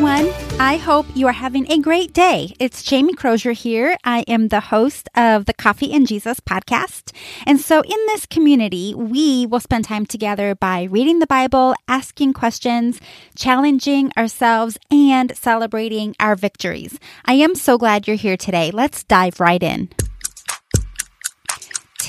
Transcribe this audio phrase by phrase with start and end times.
[0.00, 0.32] everyone.
[0.58, 2.54] I hope you are having a great day.
[2.58, 3.98] It's Jamie Crozier here.
[4.02, 7.14] I am the host of the Coffee and Jesus podcast.
[7.44, 12.32] And so, in this community, we will spend time together by reading the Bible, asking
[12.32, 12.98] questions,
[13.36, 16.98] challenging ourselves, and celebrating our victories.
[17.26, 18.70] I am so glad you're here today.
[18.70, 19.90] Let's dive right in.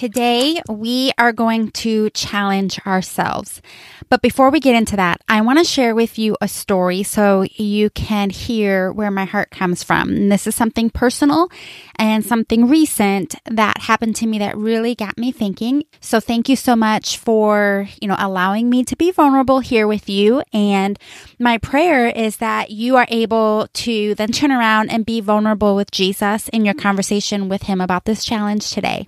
[0.01, 3.61] Today, we are going to challenge ourselves.
[4.09, 7.45] But before we get into that, I want to share with you a story so
[7.53, 10.09] you can hear where my heart comes from.
[10.09, 11.51] And this is something personal
[11.97, 15.83] and something recent that happened to me that really got me thinking.
[15.99, 20.09] So thank you so much for, you know, allowing me to be vulnerable here with
[20.09, 20.41] you.
[20.51, 20.97] And
[21.37, 25.91] my prayer is that you are able to then turn around and be vulnerable with
[25.91, 29.07] Jesus in your conversation with him about this challenge today.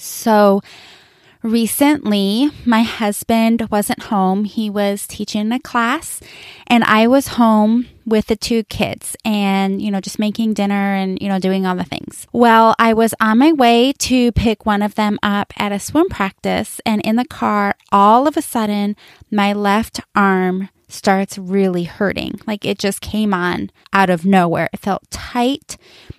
[0.00, 0.62] So,
[1.42, 4.44] recently, my husband wasn't home.
[4.44, 6.20] He was teaching a class,
[6.66, 11.20] and I was home with the two kids and, you know, just making dinner and,
[11.20, 12.26] you know, doing all the things.
[12.32, 16.08] Well, I was on my way to pick one of them up at a swim
[16.08, 18.96] practice, and in the car, all of a sudden,
[19.30, 22.40] my left arm starts really hurting.
[22.46, 24.68] Like it just came on out of nowhere.
[24.72, 25.76] It felt tight.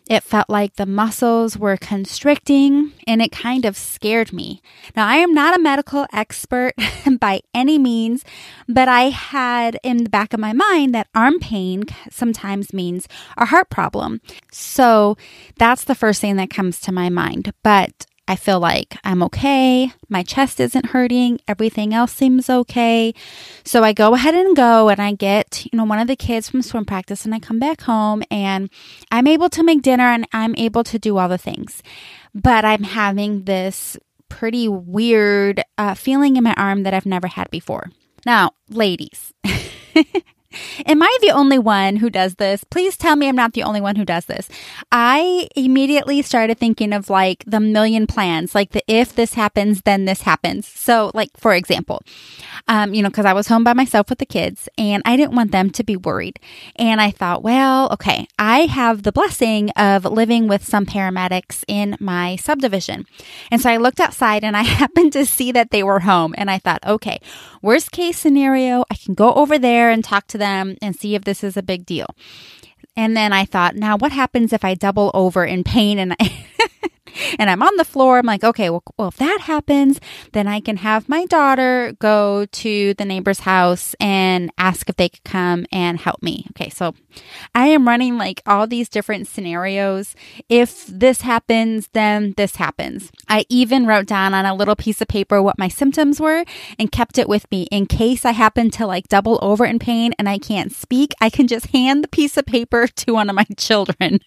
[0.09, 4.61] It felt like the muscles were constricting and it kind of scared me.
[4.95, 6.73] Now, I am not a medical expert
[7.19, 8.25] by any means,
[8.67, 13.45] but I had in the back of my mind that arm pain sometimes means a
[13.45, 14.19] heart problem.
[14.51, 15.15] So
[15.57, 17.53] that's the first thing that comes to my mind.
[17.63, 19.91] But I feel like I'm okay.
[20.07, 21.41] My chest isn't hurting.
[21.49, 23.13] Everything else seems okay.
[23.65, 26.49] So I go ahead and go and I get, you know, one of the kids
[26.49, 28.69] from swim practice and I come back home and
[29.11, 31.83] I'm able to make dinner and I'm able to do all the things.
[32.33, 33.97] But I'm having this
[34.29, 37.91] pretty weird uh, feeling in my arm that I've never had before.
[38.25, 39.33] Now, ladies,
[40.85, 42.63] Am I the only one who does this?
[42.63, 44.49] Please tell me I'm not the only one who does this.
[44.91, 50.05] I immediately started thinking of like the million plans, like the if this happens, then
[50.05, 50.67] this happens.
[50.67, 52.01] So, like, for example,
[52.67, 55.35] um, you know, because I was home by myself with the kids and I didn't
[55.35, 56.39] want them to be worried.
[56.75, 61.97] And I thought, well, okay, I have the blessing of living with some paramedics in
[61.99, 63.05] my subdivision.
[63.49, 66.35] And so I looked outside and I happened to see that they were home.
[66.37, 67.19] And I thought, okay,
[67.61, 71.23] worst case scenario, I can go over there and talk to them and see if
[71.23, 72.07] this is a big deal.
[72.97, 76.45] And then I thought, now what happens if I double over in pain and I
[77.39, 78.17] and I'm on the floor.
[78.17, 79.99] I'm like, okay, well, well, if that happens,
[80.33, 85.09] then I can have my daughter go to the neighbor's house and ask if they
[85.09, 86.47] could come and help me.
[86.51, 86.93] Okay, so
[87.53, 90.15] I am running like all these different scenarios.
[90.49, 93.11] If this happens, then this happens.
[93.27, 96.45] I even wrote down on a little piece of paper what my symptoms were
[96.79, 100.13] and kept it with me in case I happen to like double over in pain
[100.17, 101.13] and I can't speak.
[101.21, 104.19] I can just hand the piece of paper to one of my children.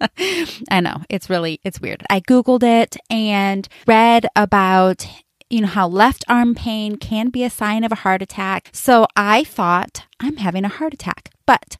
[0.70, 2.02] I know it's really, it's weird.
[2.10, 5.06] I Googled it and read about
[5.50, 8.70] you know, how left arm pain can be a sign of a heart attack.
[8.72, 11.30] So I thought I'm having a heart attack.
[11.44, 11.76] But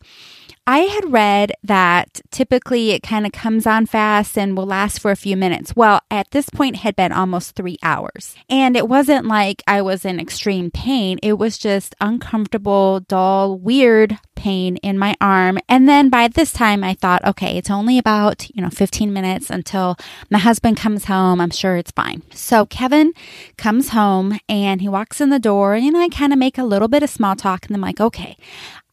[0.64, 5.10] I had read that typically it kind of comes on fast and will last for
[5.10, 5.74] a few minutes.
[5.74, 8.36] Well, at this point, it had been almost three hours.
[8.48, 11.18] And it wasn't like I was in extreme pain.
[11.20, 15.58] It was just uncomfortable, dull, weird pain in my arm.
[15.68, 19.50] And then by this time, I thought, okay, it's only about, you know, 15 minutes
[19.50, 19.96] until
[20.30, 21.40] my husband comes home.
[21.40, 22.22] I'm sure it's fine.
[22.32, 23.12] So Kevin
[23.56, 26.88] comes home and he walks in the door and I kind of make a little
[26.88, 28.36] bit of small talk and I'm like, okay,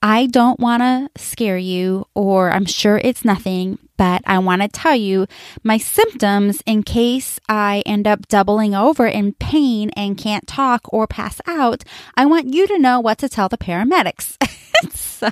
[0.02, 4.70] I don't want to scare you, or I'm sure it's nothing, but I want to
[4.70, 5.28] tell you
[5.62, 11.06] my symptoms in case I end up doubling over in pain and can't talk or
[11.06, 11.84] pass out.
[12.16, 14.38] I want you to know what to tell the paramedics.
[14.94, 15.32] so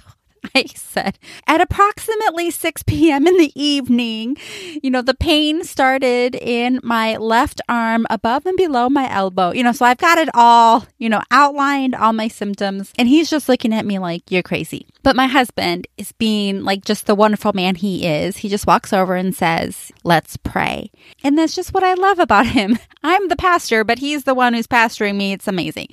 [0.55, 3.27] I said at approximately 6 p.m.
[3.27, 4.37] in the evening,
[4.81, 9.51] you know, the pain started in my left arm above and below my elbow.
[9.51, 12.93] You know, so I've got it all, you know, outlined all my symptoms.
[12.97, 14.87] And he's just looking at me like, you're crazy.
[15.03, 18.37] But my husband is being like just the wonderful man he is.
[18.37, 20.91] He just walks over and says, let's pray.
[21.23, 22.77] And that's just what I love about him.
[23.03, 25.33] I'm the pastor, but he's the one who's pastoring me.
[25.33, 25.87] It's amazing.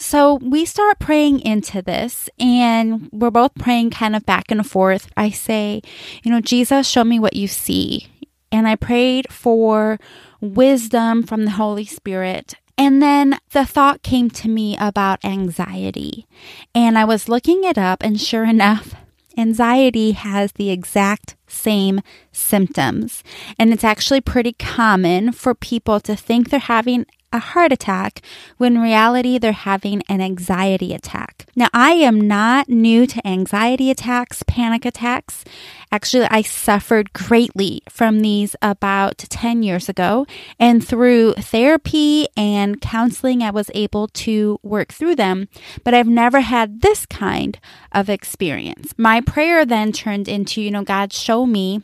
[0.00, 5.10] So we start praying into this and we're both praying kind of back and forth.
[5.14, 5.82] I say,
[6.22, 8.08] you know, Jesus, show me what you see.
[8.50, 10.00] And I prayed for
[10.40, 12.54] wisdom from the Holy Spirit.
[12.78, 16.26] And then the thought came to me about anxiety.
[16.74, 18.94] And I was looking it up, and sure enough,
[19.36, 22.00] anxiety has the exact same
[22.32, 23.22] symptoms.
[23.58, 28.20] And it's actually pretty common for people to think they're having a heart attack
[28.56, 31.46] when in reality they're having an anxiety attack.
[31.56, 35.44] Now, I am not new to anxiety attacks, panic attacks.
[35.92, 40.26] Actually, I suffered greatly from these about 10 years ago.
[40.58, 45.48] And through therapy and counseling, I was able to work through them.
[45.84, 47.58] But I've never had this kind
[47.92, 48.94] of experience.
[48.96, 51.82] My prayer then turned into, you know, God, show me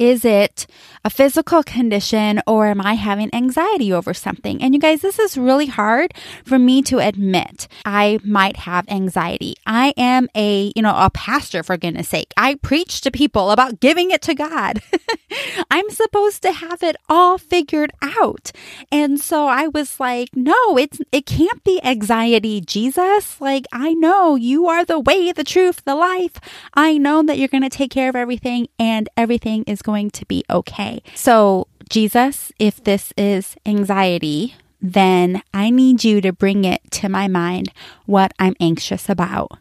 [0.00, 0.66] is it
[1.04, 4.62] a physical condition or am I having anxiety over something?
[4.62, 6.14] And you guys, this is really hard
[6.44, 7.68] for me to admit.
[7.84, 9.54] I might have anxiety.
[9.66, 12.32] I am a, you know, a pastor for goodness sake.
[12.36, 14.82] I preach to people about giving it to God.
[15.70, 18.50] I'm supposed to have it all figured out.
[18.90, 23.40] And so I was like, no, it's it can't be anxiety, Jesus.
[23.40, 26.40] Like I know you are the way, the truth, the life.
[26.74, 30.26] I know that you're going to take care of everything and everything is going to
[30.26, 31.02] be okay.
[31.14, 37.28] So, Jesus, if this is anxiety, then I need you to bring it to my
[37.28, 37.72] mind
[38.06, 39.58] what I'm anxious about.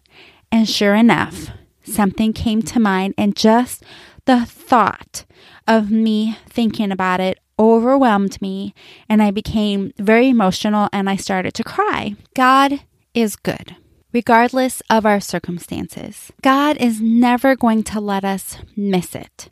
[0.51, 1.49] And sure enough,
[1.83, 3.83] something came to mind, and just
[4.25, 5.25] the thought
[5.67, 8.73] of me thinking about it overwhelmed me,
[9.09, 12.15] and I became very emotional and I started to cry.
[12.33, 12.81] God
[13.13, 13.75] is good.
[14.11, 19.49] Regardless of our circumstances, God is never going to let us miss it.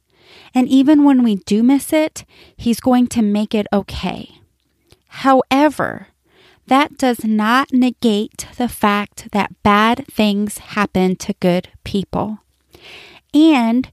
[0.53, 2.25] And even when we do miss it,
[2.55, 4.39] He's going to make it okay.
[5.07, 6.07] However,
[6.67, 12.39] that does not negate the fact that bad things happen to good people.
[13.33, 13.91] And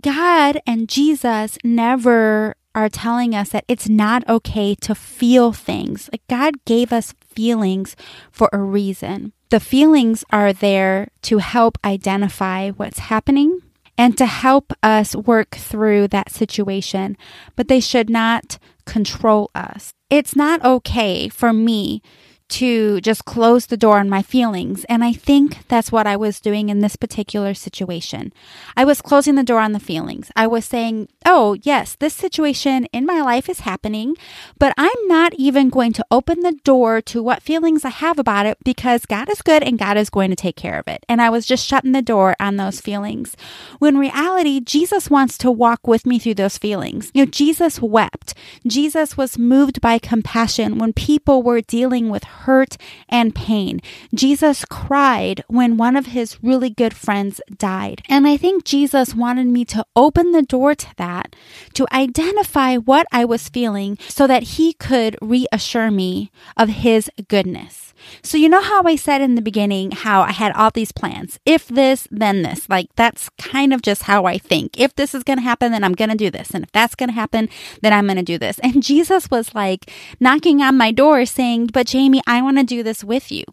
[0.00, 6.10] God and Jesus never are telling us that it's not okay to feel things.
[6.12, 7.96] Like God gave us feelings
[8.30, 9.32] for a reason.
[9.48, 13.60] The feelings are there to help identify what's happening
[13.98, 17.16] and to help us work through that situation,
[17.54, 19.92] but they should not control us.
[20.10, 22.02] It's not okay for me
[22.48, 24.84] to just close the door on my feelings.
[24.84, 28.32] And I think that's what I was doing in this particular situation.
[28.76, 30.30] I was closing the door on the feelings.
[30.36, 34.16] I was saying, oh, yes, this situation in my life is happening,
[34.58, 38.46] but I'm not even going to open the door to what feelings I have about
[38.46, 41.04] it because God is good and God is going to take care of it.
[41.08, 43.36] And I was just shutting the door on those feelings.
[43.78, 47.10] When reality, Jesus wants to walk with me through those feelings.
[47.12, 48.34] You know, Jesus wept.
[48.66, 52.76] Jesus was moved by compassion when people were dealing with hurt
[53.08, 53.80] and pain.
[54.14, 58.02] Jesus cried when one of his really good friends died.
[58.08, 61.34] And I think Jesus wanted me to open the door to that,
[61.74, 67.86] to identify what I was feeling so that he could reassure me of his goodness.
[68.22, 71.38] So, you know how I said in the beginning how I had all these plans?
[71.44, 72.68] If this, then this.
[72.68, 74.78] Like, that's kind of just how I think.
[74.78, 76.50] If this is going to happen, then I'm going to do this.
[76.50, 77.48] And if that's going to happen,
[77.82, 78.58] then I'm going to do this.
[78.66, 82.82] And Jesus was like knocking on my door saying, But Jamie, I want to do
[82.82, 83.44] this with you.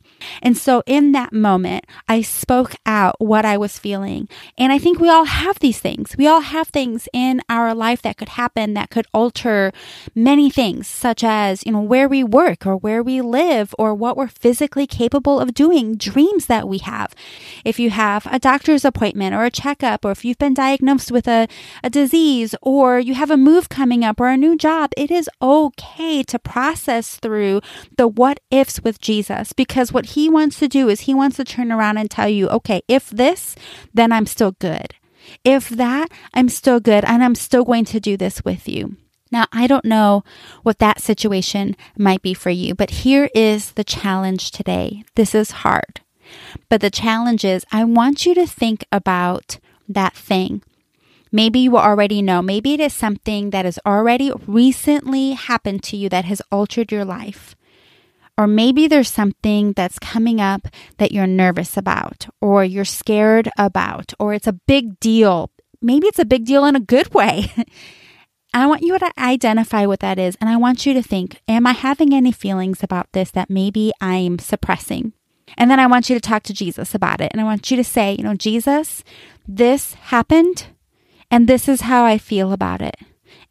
[0.42, 4.28] And so, in that moment, I spoke out what I was feeling.
[4.58, 6.16] And I think we all have these things.
[6.18, 9.72] We all have things in our life that could happen that could alter
[10.16, 14.18] many things, such as, you know, where we work or where we live or what
[14.18, 17.14] we're physically capable of doing, dreams that we have.
[17.64, 21.28] If you have a doctor's appointment or a checkup, or if you've been diagnosed with
[21.28, 21.48] a,
[21.84, 25.30] a disease, or you have a move coming up or a new job, it is
[25.42, 27.62] okay to process through
[27.98, 28.40] the what
[28.84, 32.10] with Jesus because what he wants to do is he wants to turn around and
[32.10, 33.56] tell you, okay, if this,
[33.94, 34.96] then I'm still good.
[35.44, 38.98] If that, I'm still good and I'm still going to do this with you.
[39.32, 40.24] Now, I don't know
[40.62, 45.04] what that situation might be for you, but here is the challenge today.
[45.16, 46.02] This is hard.
[46.70, 50.62] But the challenge is I want you to think about that thing.
[51.32, 52.44] Maybe you already know.
[52.44, 57.04] Maybe it is something that has already recently happened to you that has altered your
[57.04, 57.56] life.
[58.38, 64.14] Or maybe there's something that's coming up that you're nervous about, or you're scared about,
[64.20, 65.52] or it's a big deal.
[65.82, 67.52] Maybe it's a big deal in a good way.
[68.54, 70.38] I want you to identify what that is.
[70.40, 73.92] And I want you to think, am I having any feelings about this that maybe
[74.00, 75.14] I'm suppressing?
[75.58, 77.32] And then I want you to talk to Jesus about it.
[77.32, 79.04] And I want you to say, you know, Jesus,
[79.48, 80.68] this happened
[81.32, 82.96] and this is how I feel about it.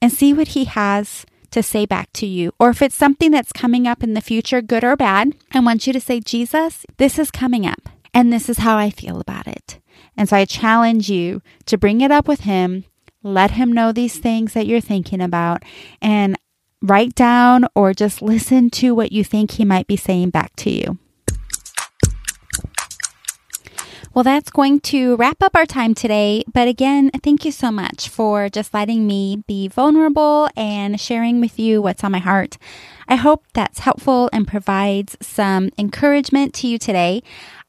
[0.01, 2.53] And see what he has to say back to you.
[2.59, 5.87] Or if it's something that's coming up in the future, good or bad, I want
[5.87, 9.47] you to say, Jesus, this is coming up and this is how I feel about
[9.47, 9.79] it.
[10.17, 12.85] And so I challenge you to bring it up with him
[13.23, 15.63] let him know these things that you're thinking about
[16.01, 16.37] and
[16.81, 20.71] write down or just listen to what you think he might be saying back to
[20.71, 20.99] you.
[24.15, 26.45] Well, that's going to wrap up our time today.
[26.53, 31.59] But again, thank you so much for just letting me be vulnerable and sharing with
[31.59, 32.59] you what's on my heart.
[33.09, 37.23] I hope that's helpful and provides some encouragement to you today.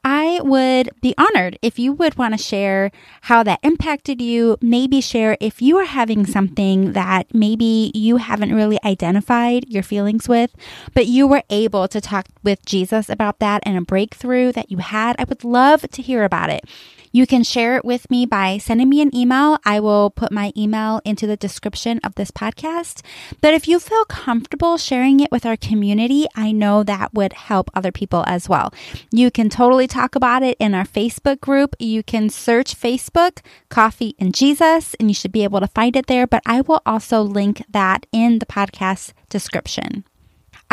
[0.04, 2.90] I would be honored if you would want to share
[3.22, 4.58] how that impacted you.
[4.60, 10.28] Maybe share if you are having something that maybe you haven't really identified your feelings
[10.28, 10.54] with,
[10.92, 14.78] but you were able to talk with Jesus about that and a breakthrough that you
[14.78, 15.16] had.
[15.18, 16.64] I would love to hear about it.
[17.14, 19.58] You can share it with me by sending me an email.
[19.64, 23.02] I will put my email into the description of this podcast.
[23.40, 27.70] But if you feel comfortable sharing it with our community, I know that would help
[27.72, 28.74] other people as well.
[29.12, 31.76] You can totally talk about it in our Facebook group.
[31.78, 36.08] You can search Facebook, Coffee and Jesus, and you should be able to find it
[36.08, 36.26] there.
[36.26, 40.04] But I will also link that in the podcast description.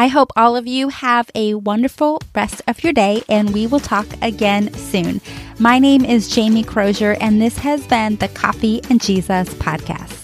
[0.01, 3.79] I hope all of you have a wonderful rest of your day, and we will
[3.79, 5.21] talk again soon.
[5.59, 10.20] My name is Jamie Crozier, and this has been the Coffee and Jesus podcast.